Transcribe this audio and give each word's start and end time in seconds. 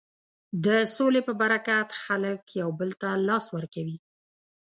د 0.65 0.67
سولې 0.95 1.21
په 1.27 1.33
برکت 1.41 1.87
خلک 2.03 2.41
یو 2.61 2.69
بل 2.79 2.89
ته 3.01 3.09
لاس 3.27 3.45
ورکوي. 3.55 3.97